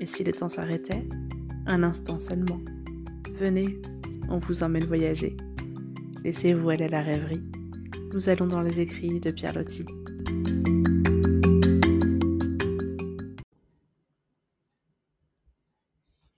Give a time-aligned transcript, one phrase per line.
[0.00, 1.06] Et si le temps s'arrêtait
[1.66, 2.58] Un instant seulement.
[3.34, 3.80] Venez,
[4.30, 5.36] on vous emmène voyager.
[6.24, 7.42] Laissez-vous aller à la rêverie.
[8.14, 9.84] Nous allons dans les écrits de Pierre Loti.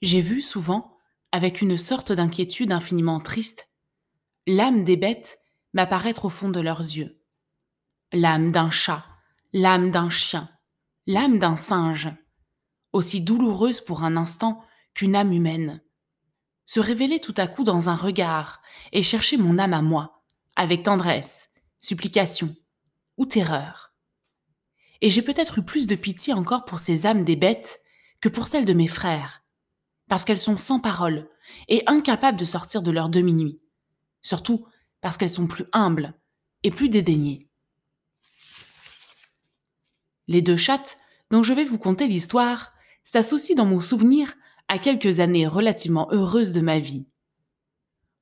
[0.03, 0.99] J'ai vu souvent,
[1.31, 3.71] avec une sorte d'inquiétude infiniment triste,
[4.49, 5.39] l'âme des bêtes
[5.73, 7.17] m'apparaître au fond de leurs yeux.
[8.13, 9.05] L'âme d'un chat,
[9.53, 10.51] l'âme d'un chien,
[11.07, 12.11] l'âme d'un singe,
[12.93, 14.63] aussi douloureuse pour un instant
[14.95, 15.83] qu'une âme humaine,
[16.67, 20.23] se révéler tout à coup dans un regard et chercher mon âme à moi,
[20.57, 22.55] avec tendresse, supplication
[23.17, 23.93] ou terreur.
[25.01, 27.81] Et j'ai peut-être eu plus de pitié encore pour ces âmes des bêtes
[28.21, 29.43] que pour celles de mes frères,
[30.09, 31.29] parce qu'elles sont sans parole
[31.69, 33.61] et incapables de sortir de leur demi-nuit,
[34.23, 34.67] surtout
[35.01, 36.15] parce qu'elles sont plus humbles
[36.63, 37.49] et plus dédaignées.
[40.29, 40.99] Les deux chattes
[41.31, 42.72] dont je vais vous conter l'histoire
[43.05, 44.35] s'associent dans mon souvenir
[44.69, 47.07] à quelques années relativement heureuses de ma vie.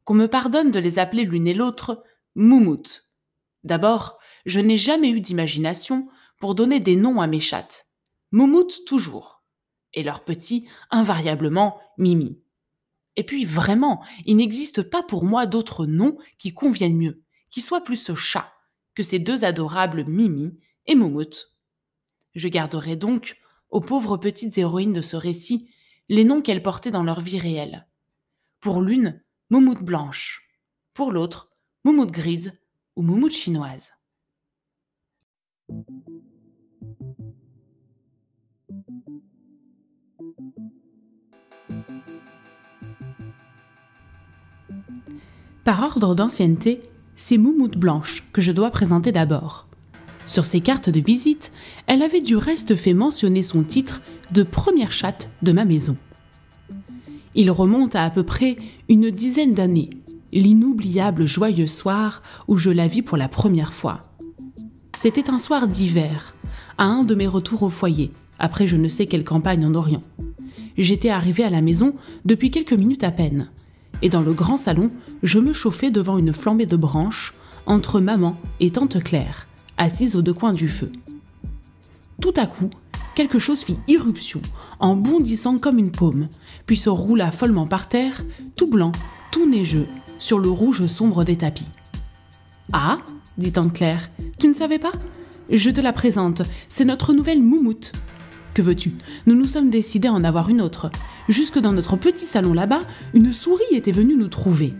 [0.04, 2.02] Qu'on me pardonne de les appeler l'une et l'autre
[2.34, 3.10] Moumout.
[3.64, 7.86] D'abord, je n'ai jamais eu d'imagination pour donner des noms à mes chattes.
[8.32, 9.40] Moumout toujours
[9.94, 12.40] et leur petit, invariablement, Mimi.
[13.16, 17.82] Et puis vraiment, il n'existe pas pour moi d'autres noms qui conviennent mieux, qui soient
[17.82, 18.52] plus ce chat
[18.94, 21.56] que ces deux adorables Mimi et Moumout.
[22.34, 23.39] Je garderai donc,
[23.70, 25.70] aux pauvres petites héroïnes de ce récit,
[26.08, 27.86] les noms qu'elles portaient dans leur vie réelle.
[28.60, 30.48] Pour l'une, Moumout blanche.
[30.92, 31.50] Pour l'autre,
[31.84, 32.52] Moumout grise
[32.96, 33.92] ou Moumout chinoise.
[45.64, 46.82] Par ordre d'ancienneté,
[47.14, 49.69] c'est Moumoute Blanche que je dois présenter d'abord.
[50.30, 51.50] Sur ses cartes de visite,
[51.88, 54.00] elle avait du reste fait mentionner son titre
[54.30, 55.96] de première chatte de ma maison.
[57.34, 58.54] Il remonte à à peu près
[58.88, 59.90] une dizaine d'années,
[60.32, 64.02] l'inoubliable joyeux soir où je la vis pour la première fois.
[64.96, 66.36] C'était un soir d'hiver,
[66.78, 70.04] à un de mes retours au foyer, après je ne sais quelle campagne en Orient.
[70.78, 73.50] J'étais arrivée à la maison depuis quelques minutes à peine,
[74.00, 74.92] et dans le grand salon,
[75.24, 77.34] je me chauffais devant une flambée de branches
[77.66, 79.48] entre maman et tante Claire,
[79.80, 80.92] assises aux deux coins du feu.
[82.20, 82.70] Tout à coup,
[83.14, 84.42] quelque chose fit irruption,
[84.78, 86.28] en bondissant comme une paume,
[86.66, 88.22] puis se roula follement par terre,
[88.56, 88.92] tout blanc,
[89.32, 91.70] tout neigeux, sur le rouge sombre des tapis.
[92.72, 92.98] Ah
[93.38, 94.92] dit tante Claire, tu ne savais pas?
[95.48, 97.92] Je te la présente, c'est notre nouvelle moumoute.
[98.52, 98.92] Que veux-tu?
[99.26, 100.90] Nous nous sommes décidés à en avoir une autre.
[101.28, 102.82] Jusque dans notre petit salon là-bas,
[103.14, 104.74] une souris était venue nous trouver.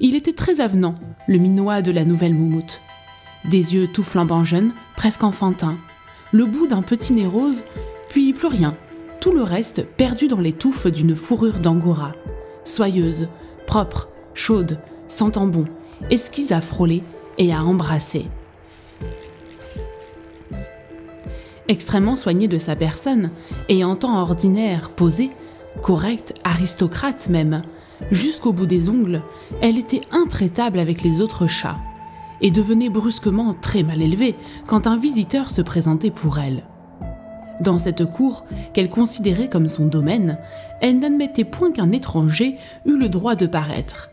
[0.00, 0.94] Il était très avenant,
[1.28, 2.80] le minois de la nouvelle moumoute.
[3.44, 5.76] Des yeux tout flambant jeunes, presque enfantins,
[6.32, 7.64] le bout d'un petit nez rose,
[8.08, 8.76] puis plus rien,
[9.20, 12.14] tout le reste perdu dans les touffes d'une fourrure d'angora,
[12.64, 13.28] soyeuse,
[13.66, 15.64] propre, chaude, sentant bon,
[16.10, 17.02] esquisse à frôler
[17.38, 18.26] et à embrasser.
[21.72, 23.30] extrêmement soignée de sa personne,
[23.68, 25.30] et en temps ordinaire posée,
[25.82, 27.62] correcte, aristocrate même,
[28.10, 29.22] jusqu'au bout des ongles,
[29.60, 31.78] elle était intraitable avec les autres chats,
[32.42, 34.34] et devenait brusquement très mal élevée
[34.66, 36.64] quand un visiteur se présentait pour elle.
[37.60, 38.44] Dans cette cour,
[38.74, 40.38] qu'elle considérait comme son domaine,
[40.80, 44.10] elle n'admettait point qu'un étranger eût le droit de paraître.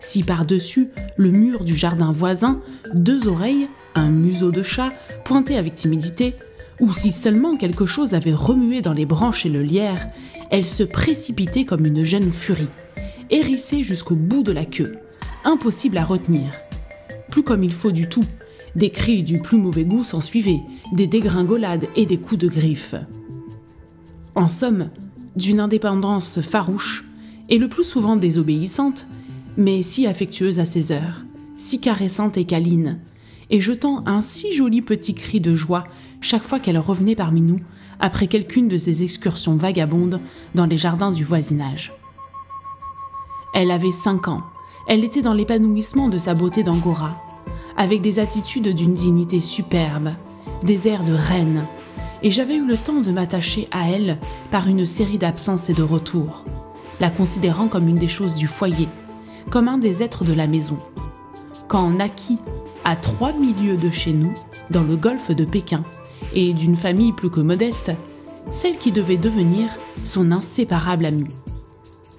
[0.00, 2.60] Si par-dessus le mur du jardin voisin,
[2.94, 4.92] deux oreilles, un museau de chat,
[5.24, 6.34] pointaient avec timidité,
[6.80, 10.08] ou si seulement quelque chose avait remué dans les branches et le lierre,
[10.50, 12.68] elle se précipitait comme une jeune furie,
[13.30, 14.94] hérissée jusqu'au bout de la queue,
[15.44, 16.52] impossible à retenir.
[17.30, 18.24] Plus comme il faut du tout.
[18.76, 20.62] Des cris du plus mauvais goût s'ensuivaient,
[20.92, 22.94] des dégringolades et des coups de griffes.
[24.34, 24.90] En somme,
[25.36, 27.04] d'une indépendance farouche,
[27.48, 29.06] et le plus souvent désobéissante,
[29.56, 31.24] mais si affectueuse à ses heures,
[31.56, 33.00] si caressante et câline,
[33.50, 35.84] et jetant un si joli petit cri de joie
[36.20, 37.60] chaque fois qu'elle revenait parmi nous
[38.00, 40.20] après quelqu'une de ses excursions vagabondes
[40.54, 41.92] dans les jardins du voisinage.
[43.54, 44.42] Elle avait cinq ans,
[44.88, 47.12] elle était dans l'épanouissement de sa beauté d'angora,
[47.76, 50.10] avec des attitudes d'une dignité superbe,
[50.62, 51.62] des airs de reine,
[52.22, 54.18] et j'avais eu le temps de m'attacher à elle
[54.50, 56.44] par une série d'absences et de retours,
[57.00, 58.88] la considérant comme une des choses du foyer,
[59.50, 60.78] comme un des êtres de la maison.
[61.68, 62.38] Quand naquit,
[62.84, 64.34] à trois milieux de chez nous,
[64.70, 65.84] dans le golfe de Pékin,
[66.34, 67.92] et d'une famille plus que modeste,
[68.50, 69.68] celle qui devait devenir
[70.02, 71.28] son inséparable amie.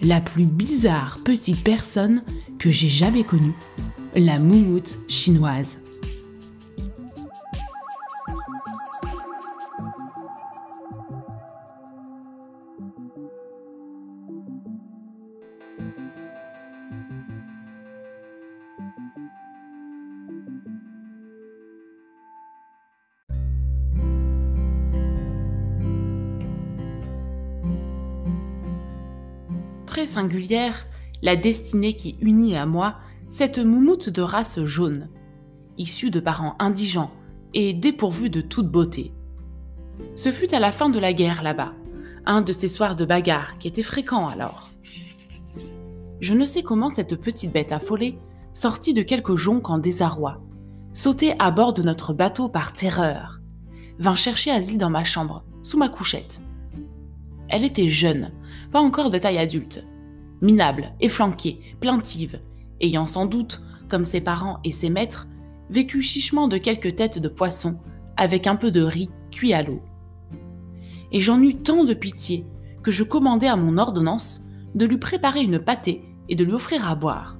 [0.01, 2.21] La plus bizarre petite personne
[2.59, 3.53] que j'ai jamais connue,
[4.15, 5.77] la moumoute chinoise.
[30.05, 30.87] singulière,
[31.21, 32.95] la destinée qui unit à moi
[33.27, 35.09] cette moumoute de race jaune,
[35.77, 37.11] issue de parents indigents
[37.53, 39.13] et dépourvue de toute beauté.
[40.15, 41.73] Ce fut à la fin de la guerre là-bas,
[42.25, 44.69] un de ces soirs de bagarre qui étaient fréquents alors.
[46.19, 48.17] Je ne sais comment cette petite bête affolée,
[48.53, 50.41] sortie de quelques joncs en désarroi,
[50.93, 53.39] sautait à bord de notre bateau par terreur,
[53.99, 56.41] vint chercher asile dans ma chambre, sous ma couchette.
[57.47, 58.31] Elle était jeune,
[58.71, 59.83] pas encore de taille adulte,
[60.41, 62.39] minable, efflanquée, plaintive,
[62.81, 65.27] ayant sans doute, comme ses parents et ses maîtres,
[65.69, 67.79] vécu chichement de quelques têtes de poisson
[68.17, 69.81] avec un peu de riz cuit à l'eau.
[71.11, 72.45] Et j'en eus tant de pitié
[72.83, 74.41] que je commandai à mon ordonnance
[74.75, 77.37] de lui préparer une pâtée et de lui offrir à boire.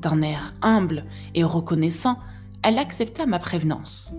[0.00, 1.04] D'un air humble
[1.34, 2.18] et reconnaissant,
[2.62, 4.12] elle accepta ma prévenance.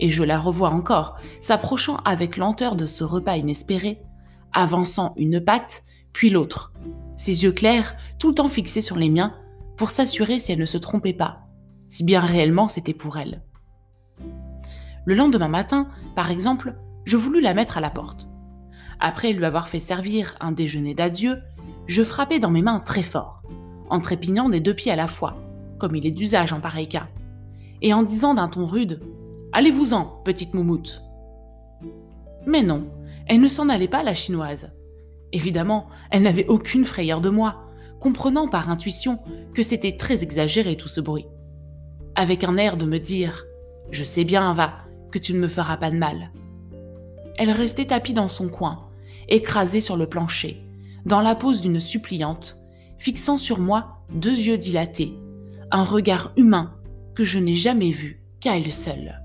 [0.00, 4.02] Et je la revois encore, s'approchant avec lenteur de ce repas inespéré,
[4.52, 5.82] avançant une patte,
[6.14, 6.72] puis l'autre,
[7.16, 9.34] ses yeux clairs tout le temps fixés sur les miens,
[9.76, 11.40] pour s'assurer si elle ne se trompait pas,
[11.88, 13.42] si bien réellement c'était pour elle.
[15.04, 18.28] Le lendemain matin, par exemple, je voulus la mettre à la porte.
[19.00, 21.42] Après lui avoir fait servir un déjeuner d'adieu,
[21.88, 23.42] je frappai dans mes mains très fort,
[23.90, 25.36] en trépignant des deux pieds à la fois,
[25.78, 27.08] comme il est d'usage en pareil cas,
[27.82, 29.02] et en disant d'un ton rude
[29.52, 31.02] Allez-vous-en, petite moumoute
[32.46, 32.86] Mais non,
[33.26, 34.70] elle ne s'en allait pas, la chinoise.
[35.34, 37.64] Évidemment, elle n'avait aucune frayeur de moi,
[37.98, 39.18] comprenant par intuition
[39.52, 41.26] que c'était très exagéré tout ce bruit.
[42.14, 43.44] Avec un air de me dire
[43.90, 44.74] Je sais bien, va,
[45.10, 46.30] que tu ne me feras pas de mal.
[47.36, 48.88] Elle restait tapie dans son coin,
[49.28, 50.62] écrasée sur le plancher,
[51.04, 52.56] dans la pose d'une suppliante,
[52.98, 55.18] fixant sur moi deux yeux dilatés,
[55.72, 56.76] un regard humain
[57.16, 59.20] que je n'ai jamais vu qu'à elle seule.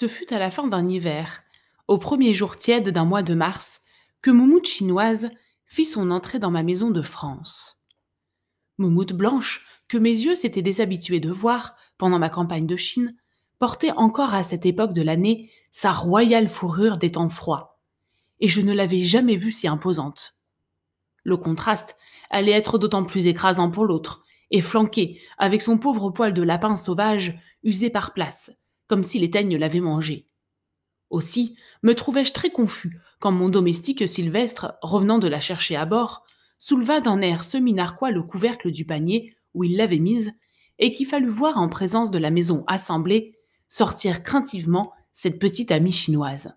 [0.00, 1.42] Ce fut à la fin d'un hiver,
[1.86, 3.82] au premier jour tiède d'un mois de mars,
[4.22, 5.28] que Moumoute chinoise
[5.66, 7.84] fit son entrée dans ma maison de France.
[8.78, 13.14] Moumoute blanche, que mes yeux s'étaient déshabitués de voir pendant ma campagne de Chine,
[13.58, 17.82] portait encore à cette époque de l'année sa royale fourrure des temps froids,
[18.40, 20.38] et je ne l'avais jamais vue si imposante.
[21.24, 21.98] Le contraste
[22.30, 26.74] allait être d'autant plus écrasant pour l'autre, et flanqué avec son pauvre poil de lapin
[26.74, 28.50] sauvage usé par place,
[28.90, 30.26] comme si les teignes l'avaient mangé.
[31.10, 31.54] Aussi
[31.84, 36.24] me trouvai-je très confus quand mon domestique Sylvestre, revenant de la chercher à bord,
[36.58, 40.32] souleva d'un air semi-narquois le couvercle du panier où il l'avait mise,
[40.80, 43.38] et qu'il fallut voir en présence de la maison assemblée
[43.68, 46.52] sortir craintivement cette petite amie chinoise.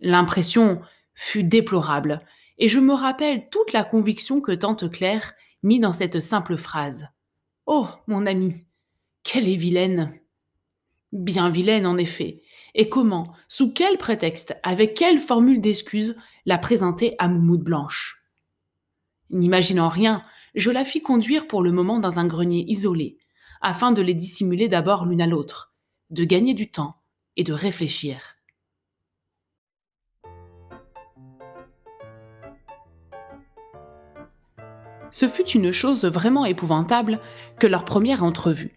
[0.00, 0.80] L'impression
[1.14, 2.18] fut déplorable,
[2.58, 7.06] et je me rappelle toute la conviction que tante Claire mit dans cette simple phrase.
[7.66, 8.66] Oh, mon ami,
[9.22, 10.18] quelle est vilaine
[11.16, 12.42] Bien vilaine, en effet.
[12.74, 16.14] Et comment, sous quel prétexte, avec quelle formule d'excuse
[16.44, 18.22] la présenter à Moumoute Blanche?
[19.30, 20.20] N'imaginant rien,
[20.54, 23.16] je la fis conduire pour le moment dans un grenier isolé,
[23.62, 25.72] afin de les dissimuler d'abord l'une à l'autre,
[26.10, 26.96] de gagner du temps
[27.38, 28.36] et de réfléchir.
[35.10, 37.20] Ce fut une chose vraiment épouvantable
[37.58, 38.75] que leur première entrevue.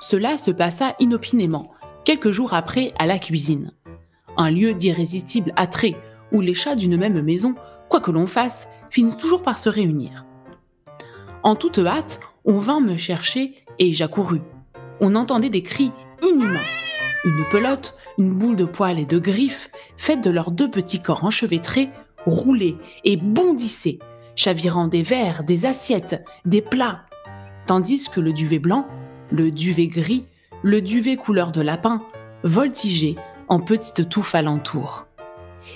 [0.00, 1.72] Cela se passa inopinément,
[2.04, 3.72] quelques jours après, à la cuisine.
[4.36, 5.96] Un lieu d'irrésistible attrait,
[6.32, 7.54] où les chats d'une même maison,
[7.88, 10.24] quoi que l'on fasse, finissent toujours par se réunir.
[11.42, 14.42] En toute hâte, on vint me chercher et j'accourus.
[15.00, 16.60] On entendait des cris inhumains.
[17.24, 21.24] Une pelote, une boule de poils et de griffes, faite de leurs deux petits corps
[21.24, 21.90] enchevêtrés,
[22.26, 23.98] roulaient et bondissaient,
[24.36, 27.04] chavirant des verres, des assiettes, des plats,
[27.66, 28.86] tandis que le duvet blanc,
[29.30, 30.24] le duvet gris,
[30.62, 32.02] le duvet couleur de lapin,
[32.44, 33.16] voltigeait
[33.48, 35.06] en petites touffes alentour.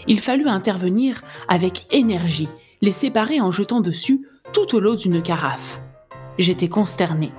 [0.06, 2.48] Il fallut intervenir avec énergie,
[2.80, 5.80] les séparer en jetant dessus tout au lot d'une carafe.
[6.38, 7.32] J'étais consternée.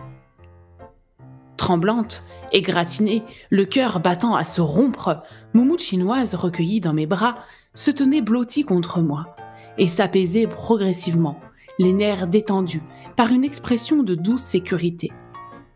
[1.57, 7.37] Tremblante, égratignée, le cœur battant à se rompre, Moumoute chinoise recueillie dans mes bras
[7.73, 9.35] se tenait blottie contre moi
[9.77, 11.39] et s'apaisait progressivement,
[11.79, 12.83] les nerfs détendus,
[13.15, 15.11] par une expression de douce sécurité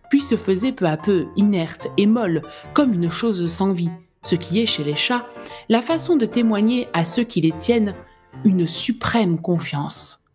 [0.10, 2.42] puis se faisait peu à peu inerte et molle,
[2.74, 3.92] comme une chose sans vie,
[4.24, 5.26] ce qui est chez les chats
[5.70, 7.96] la façon de témoigner à ceux qui les tiennent
[8.44, 10.26] une suprême confiance.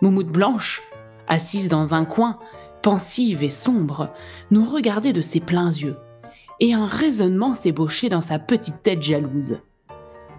[0.00, 0.82] Moumoute Blanche,
[1.26, 2.38] assise dans un coin,
[2.82, 4.12] pensive et sombre,
[4.50, 5.96] nous regardait de ses pleins yeux,
[6.60, 9.60] et un raisonnement s'ébauchait dans sa petite tête jalouse.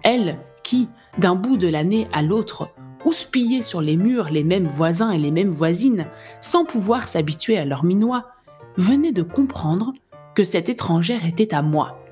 [0.02, 2.70] Elle, qui, d'un bout de l'année à l'autre,
[3.04, 6.06] houspiller sur les murs les mêmes voisins et les mêmes voisines,
[6.40, 8.28] sans pouvoir s'habituer à leur minois,
[8.76, 9.92] venait de comprendre
[10.34, 12.02] que cette étrangère était à moi,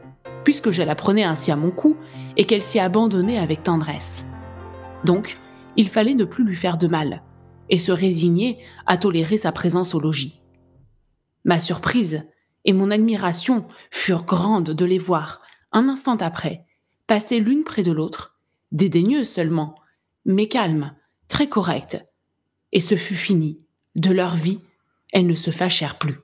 [0.45, 1.97] puisque je la prenais ainsi à mon cou
[2.37, 4.27] et qu'elle s'y abandonnait avec tendresse.
[5.05, 5.39] Donc,
[5.77, 7.23] il fallait ne plus lui faire de mal
[7.71, 10.41] et se résigner à tolérer sa présence au logis.
[11.45, 12.25] Ma surprise
[12.65, 15.41] et mon admiration furent grandes de les voir,
[15.73, 16.65] un instant après,
[17.07, 18.39] passer l'une près de l'autre,
[18.73, 19.75] dédaigneuses seulement,
[20.29, 20.95] mais calmes,
[21.27, 22.07] très correctes.
[22.71, 23.67] Et ce fut fini.
[23.97, 24.61] De leur vie,
[25.11, 26.19] elles ne se fâchèrent plus.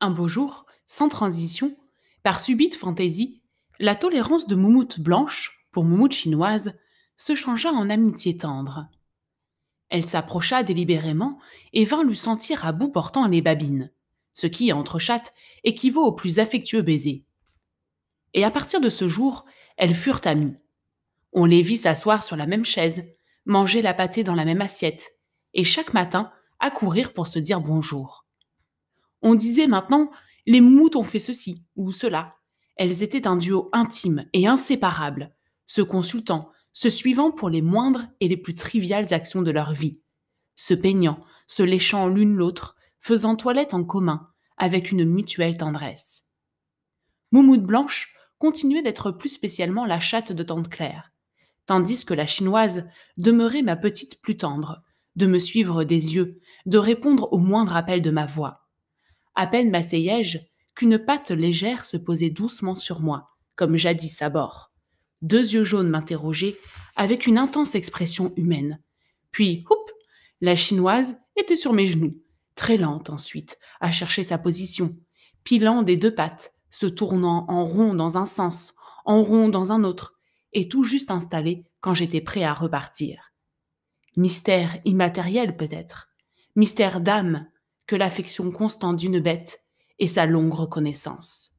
[0.00, 1.76] Un beau jour, sans transition,
[2.22, 3.42] par subite fantaisie,
[3.80, 6.78] la tolérance de Moumoute blanche pour Moumoute chinoise
[7.16, 8.86] se changea en amitié tendre.
[9.88, 11.40] Elle s'approcha délibérément
[11.72, 13.90] et vint lui sentir à bout portant les babines,
[14.32, 15.32] ce qui, entre chattes,
[15.64, 17.24] équivaut au plus affectueux baiser.
[18.32, 19.44] Et à partir de ce jour,
[19.76, 20.56] elles furent amies.
[21.34, 23.04] On les vit s'asseoir sur la même chaise,
[23.44, 25.10] manger la pâtée dans la même assiette,
[25.52, 28.26] et chaque matin accourir pour se dire bonjour.
[29.20, 30.10] On disait maintenant
[30.46, 32.36] les moutes ont fait ceci ou cela.
[32.76, 35.34] Elles étaient un duo intime et inséparable,
[35.66, 40.02] se consultant, se suivant pour les moindres et les plus triviales actions de leur vie,
[40.56, 46.24] se peignant, se léchant l'une l'autre, faisant toilette en commun, avec une mutuelle tendresse.
[47.32, 51.12] Moumoute Blanche continuait d'être plus spécialement la chatte de Tante Claire,
[51.66, 52.84] tandis que la chinoise
[53.16, 54.82] demeurait ma petite plus tendre,
[55.16, 58.66] de me suivre des yeux, de répondre au moindre appel de ma voix.
[59.34, 60.38] À peine m'asseyais-je
[60.74, 64.72] qu'une patte légère se posait doucement sur moi, comme jadis à bord.
[65.22, 66.58] Deux yeux jaunes m'interrogeaient
[66.96, 68.80] avec une intense expression humaine.
[69.30, 69.90] Puis, houp,
[70.40, 72.20] la chinoise était sur mes genoux,
[72.54, 74.96] très lente ensuite, à chercher sa position,
[75.44, 79.84] pilant des deux pattes, se tournant en rond dans un sens, en rond dans un
[79.84, 80.13] autre,
[80.54, 83.32] et tout juste installée quand j'étais prêt à repartir.
[84.16, 86.08] Mystère immatériel peut-être,
[86.56, 87.46] mystère d'âme
[87.86, 89.60] que l'affection constante d'une bête
[89.98, 91.50] et sa longue reconnaissance.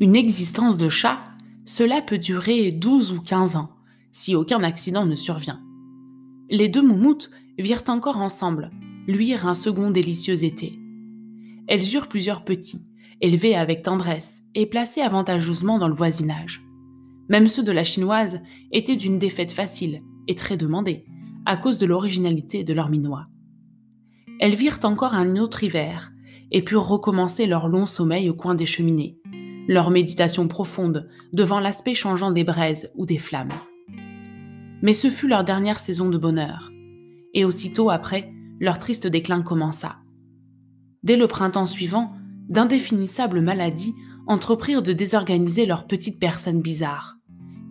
[0.00, 1.24] Une existence de chat,
[1.64, 3.74] cela peut durer 12 ou 15 ans,
[4.12, 5.60] si aucun accident ne survient.
[6.50, 8.70] Les deux moumoutes virent encore ensemble,
[9.06, 10.78] luire un second délicieux été.
[11.68, 12.80] Elles eurent plusieurs petits,
[13.20, 16.62] élevés avec tendresse et placés avantageusement dans le voisinage.
[17.28, 18.40] Même ceux de la chinoise
[18.72, 21.04] étaient d'une défaite facile et très demandée,
[21.44, 23.26] à cause de l'originalité de leur minois.
[24.40, 26.10] Elles virent encore un autre hiver
[26.50, 29.18] et purent recommencer leur long sommeil au coin des cheminées,
[29.68, 33.52] leur méditation profonde devant l'aspect changeant des braises ou des flammes.
[34.80, 36.72] Mais ce fut leur dernière saison de bonheur,
[37.34, 39.98] et aussitôt après, leur triste déclin commença.
[41.02, 42.12] Dès le printemps suivant,
[42.48, 43.94] d'indéfinissables maladies
[44.26, 47.16] entreprirent de désorganiser leur petite personne bizarre,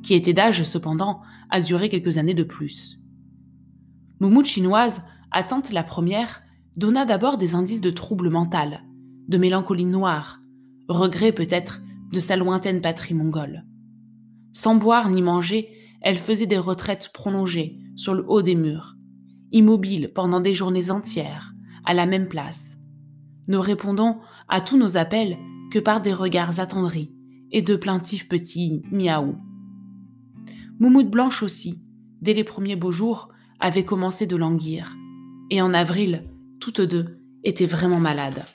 [0.03, 2.99] qui était d'âge cependant à durer quelques années de plus.
[4.19, 6.41] Moumoute chinoise, atteinte la première,
[6.75, 8.83] donna d'abord des indices de trouble mental,
[9.27, 10.39] de mélancolie noire,
[10.87, 11.81] regret peut-être
[12.11, 13.65] de sa lointaine patrie mongole.
[14.53, 15.69] Sans boire ni manger,
[16.01, 18.95] elle faisait des retraites prolongées sur le haut des murs,
[19.51, 21.53] immobile pendant des journées entières,
[21.85, 22.76] à la même place,
[23.47, 25.37] ne répondant à tous nos appels
[25.71, 27.11] que par des regards attendris
[27.51, 29.35] et de plaintifs petits miaou.
[30.79, 31.83] Moumoute Blanche aussi,
[32.21, 34.95] dès les premiers beaux jours, avait commencé de languir,
[35.49, 36.25] et en avril,
[36.59, 38.45] toutes deux étaient vraiment malades.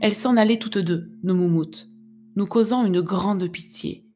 [0.00, 1.88] Elles s'en allaient toutes deux, nos moumoutes,
[2.36, 4.06] nous causant une grande pitié.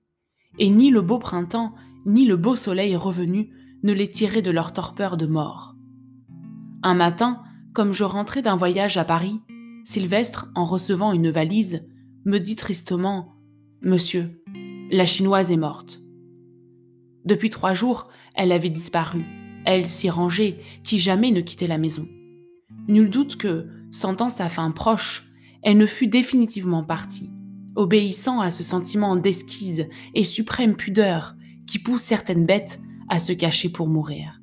[0.58, 1.74] Et ni le beau printemps,
[2.06, 3.50] ni le beau soleil revenu
[3.82, 5.74] ne les tiraient de leur torpeur de mort.
[6.82, 9.40] Un matin, comme je rentrais d'un voyage à Paris,
[9.84, 11.84] Sylvestre, en recevant une valise,
[12.24, 13.34] me dit tristement
[13.80, 14.42] Monsieur,
[14.90, 16.00] la chinoise est morte.
[17.24, 19.24] Depuis trois jours, elle avait disparu,
[19.64, 22.06] elle si rangée, qui jamais ne quittait la maison.
[22.88, 25.30] Nul doute que, sentant sa fin proche,
[25.62, 27.30] elle ne fut définitivement partie,
[27.76, 31.36] obéissant à ce sentiment d'esquise et suprême pudeur
[31.66, 34.40] qui pousse certaines bêtes à se cacher pour mourir.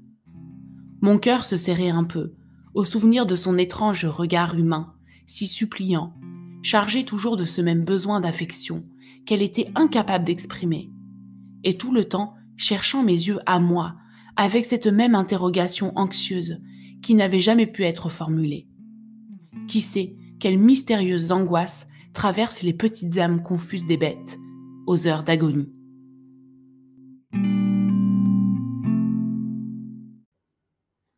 [1.01, 2.33] Mon cœur se serrait un peu,
[2.73, 4.93] au souvenir de son étrange regard humain,
[5.25, 6.13] si suppliant,
[6.61, 8.85] chargé toujours de ce même besoin d'affection
[9.25, 10.89] qu'elle était incapable d'exprimer,
[11.63, 13.95] et tout le temps cherchant mes yeux à moi,
[14.35, 16.61] avec cette même interrogation anxieuse
[17.01, 18.67] qui n'avait jamais pu être formulée.
[19.67, 24.37] Qui sait quelles mystérieuses angoisses traversent les petites âmes confuses des bêtes
[24.87, 25.71] aux heures d'agonie.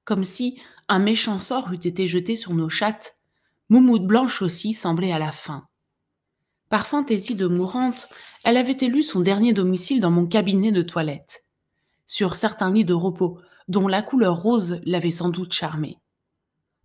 [0.04, 0.60] Comme si
[0.92, 3.16] un méchant sort eût été jeté sur nos chattes,
[3.70, 5.70] Moumoute Blanche aussi semblait à la fin.
[6.68, 8.10] Par fantaisie de mourante,
[8.44, 11.46] elle avait élu son dernier domicile dans mon cabinet de toilette,
[12.08, 15.98] sur certains lits de repos dont la couleur rose l'avait sans doute charmée.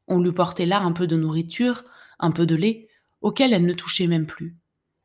[0.07, 1.83] On lui portait là un peu de nourriture,
[2.21, 2.87] un peu de lait,
[3.23, 4.57] auquel elle ne touchait même plus.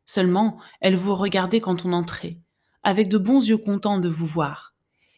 [0.05, 2.37] Seulement, elle vous regardait quand on entrait,
[2.83, 4.75] avec de bons yeux contents de vous voir,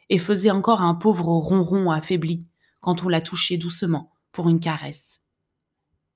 [0.07, 2.45] et faisait encore un pauvre ronron affaibli
[2.83, 5.21] quand on la touchait doucement pour une caresse.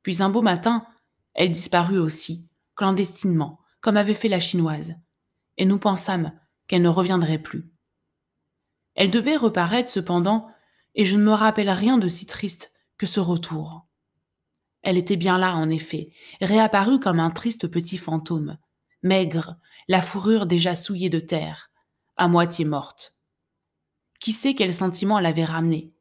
[0.03, 0.85] Puis un beau matin,
[1.33, 4.93] elle disparut aussi, clandestinement, comme avait fait la chinoise,
[5.55, 7.71] et nous pensâmes qu'elle ne reviendrait plus.
[8.95, 10.51] Elle devait reparaître cependant,
[10.93, 13.87] et je ne me rappelle rien de si triste que ce retour.
[14.81, 18.57] Elle était bien là, en effet, réapparue comme un triste petit fantôme,
[19.03, 19.55] maigre,
[19.87, 21.71] la fourrure déjà souillée de terre,
[22.17, 23.15] à moitié morte.
[24.19, 25.93] Qui sait quel sentiment l'avait ramenée?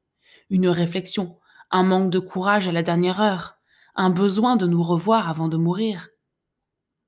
[0.51, 1.39] Une réflexion,
[1.71, 3.59] un manque de courage à la dernière heure,
[3.95, 6.09] un besoin de nous revoir avant de mourir.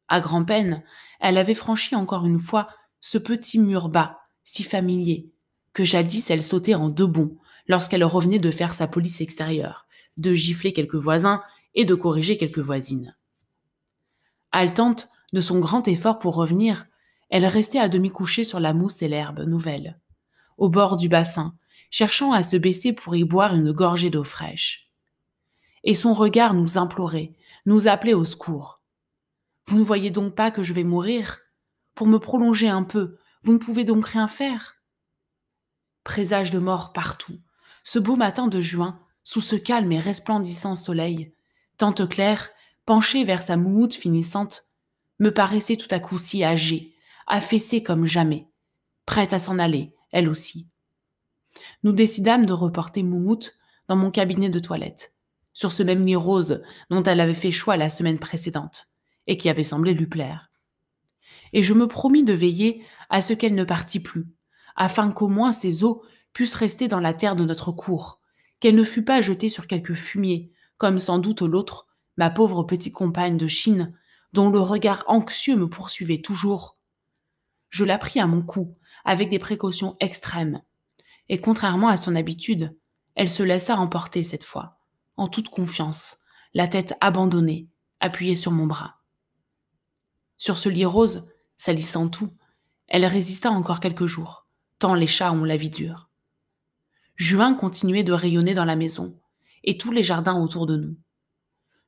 [0.08, 0.82] À grand-peine,
[1.20, 2.68] elle avait franchi encore une fois
[3.00, 5.30] ce petit mur bas, si familier,
[5.72, 7.36] que jadis elle sautait en deux bonds
[7.68, 11.42] lorsqu'elle revenait de faire sa police extérieure, de gifler quelques voisins
[11.74, 13.14] et de corriger quelques voisines.
[14.50, 16.86] Haletante de son grand effort pour revenir,
[17.28, 20.00] elle restait à demi couchée sur la mousse et l'herbe nouvelle,
[20.56, 21.54] au bord du bassin,
[21.90, 24.90] cherchant à se baisser pour y boire une gorgée d'eau fraîche.
[25.84, 27.34] Et son regard nous implorait,
[27.66, 28.82] nous appelait au secours.
[29.66, 31.38] Vous ne voyez donc pas que je vais mourir?
[31.94, 34.76] Pour me prolonger un peu, vous ne pouvez donc rien faire?
[36.04, 37.38] Présage de mort partout.
[37.84, 41.34] Ce beau matin de juin, sous ce calme et resplendissant soleil,
[41.76, 42.50] Tante Claire,
[42.86, 44.64] penchée vers sa moumoute finissante,
[45.18, 46.94] me paraissait tout à coup si âgée,
[47.26, 48.48] affaissée comme jamais,
[49.04, 50.70] prête à s'en aller, elle aussi.
[51.82, 53.54] Nous décidâmes de reporter Moumoute
[53.88, 55.16] dans mon cabinet de toilette,
[55.52, 58.88] sur ce même lit rose dont elle avait fait choix la semaine précédente,
[59.26, 60.50] et qui avait semblé lui plaire.
[61.52, 64.26] Et je me promis de veiller à ce qu'elle ne partît plus,
[64.76, 65.98] afin qu'au moins ses os
[66.32, 68.20] pussent rester dans la terre de notre cour,
[68.60, 72.94] qu'elle ne fût pas jetée sur quelque fumier, comme sans doute l'autre, ma pauvre petite
[72.94, 73.94] compagne de Chine,
[74.32, 76.76] dont le regard anxieux me poursuivait toujours.
[77.70, 80.60] Je la pris à mon cou, avec des précautions extrêmes,
[81.28, 82.76] et contrairement à son habitude,
[83.14, 84.78] elle se laissa emporter cette fois,
[85.16, 86.18] en toute confiance,
[86.54, 87.68] la tête abandonnée,
[88.00, 89.00] appuyée sur mon bras.
[90.36, 92.32] Sur ce lit rose, salissant tout,
[92.86, 94.46] elle résista encore quelques jours,
[94.78, 96.08] tant les chats ont la vie dure.
[97.16, 99.18] Juin continuait de rayonner dans la maison,
[99.64, 100.96] et tous les jardins autour de nous.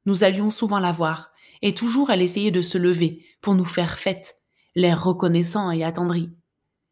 [0.05, 1.31] Nous allions souvent la voir,
[1.63, 4.35] et toujours elle essayait de se lever pour nous faire fête,
[4.75, 6.31] l'air reconnaissant et attendri,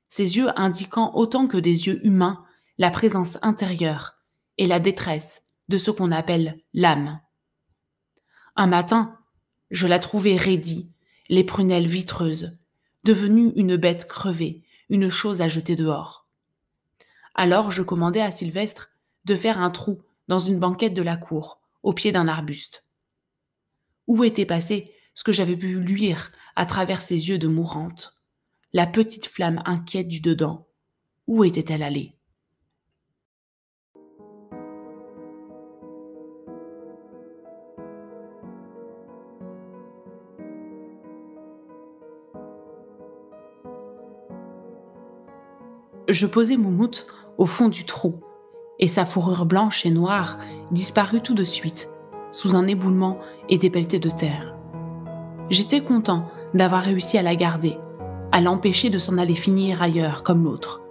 [0.09, 2.45] ses yeux indiquant autant que des yeux humains
[2.79, 4.15] la présence intérieure
[4.57, 7.21] et la détresse de ce qu'on appelle l'âme.
[8.57, 9.19] Un matin,
[9.71, 10.91] je la trouvai raidie,
[11.29, 12.57] les prunelles vitreuses,
[13.05, 16.27] devenue une bête crevée, une chose à jeter dehors.
[17.35, 18.91] Alors je commandai à Sylvestre
[19.25, 22.85] de faire un trou dans une banquette de la cour, au pied d'un arbuste.
[24.07, 28.18] Où était passé ce que j'avais pu luire à travers ses yeux de mourante?
[28.75, 30.67] La petite flamme inquiète du dedans.
[31.27, 32.15] Où était-elle allée?
[46.09, 47.07] Je posai Moumoute
[47.39, 48.21] au fond du trou,
[48.79, 50.39] et sa fourrure blanche et noire
[50.71, 51.89] disparut tout de suite,
[52.31, 54.55] sous un éboulement et des pelletés de terre.
[55.49, 57.79] J'étais content d'avoir réussi à la garder,
[58.33, 60.83] à l'empêcher de s'en aller finir ailleurs comme l'autre.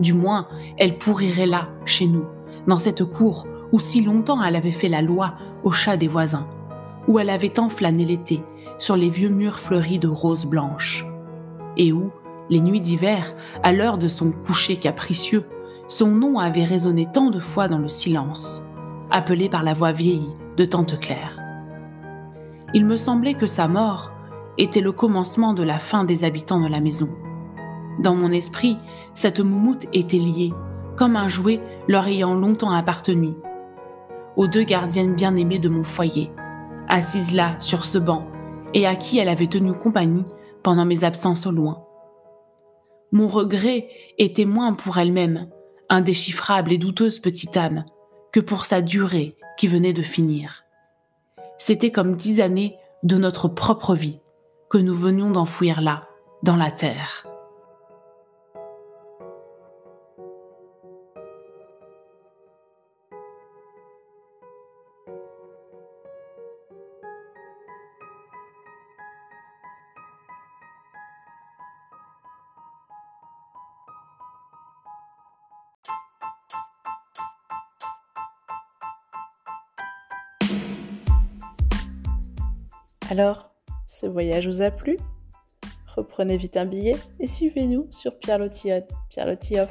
[0.00, 0.48] Du moins,
[0.78, 2.24] elle pourrirait là, chez nous,
[2.66, 6.46] dans cette cour où si longtemps elle avait fait la loi au chat des voisins,
[7.06, 8.42] où elle avait tant l'été
[8.78, 11.04] sur les vieux murs fleuris de roses blanches,
[11.76, 12.10] et où,
[12.48, 15.44] les nuits d'hiver, à l'heure de son coucher capricieux,
[15.86, 18.62] son nom avait résonné tant de fois dans le silence,
[19.10, 21.38] appelé par la voix vieillie de Tante Claire.
[22.74, 24.12] Il me semblait que sa mort
[24.58, 27.08] était le commencement de la fin des habitants de la maison.
[28.00, 28.76] Dans mon esprit,
[29.14, 30.52] cette moumoute était liée,
[30.96, 33.30] comme un jouet leur ayant longtemps appartenu,
[34.36, 36.30] aux deux gardiennes bien-aimées de mon foyer,
[36.88, 38.26] assises là sur ce banc,
[38.74, 40.24] et à qui elle avait tenu compagnie
[40.62, 41.84] pendant mes absences au loin.
[43.12, 45.48] Mon regret était moins pour elle-même,
[45.88, 47.84] indéchiffrable et douteuse petite âme,
[48.32, 50.64] que pour sa durée qui venait de finir.
[51.56, 54.20] C'était comme dix années de notre propre vie
[54.70, 56.08] que nous venions d'enfouir là,
[56.42, 57.24] dans la terre.
[83.10, 83.47] Alors,
[83.98, 84.96] ce voyage vous a plu?
[85.96, 89.68] Reprenez vite un billet et suivez-nous sur Pierre Lotillon, Pierre.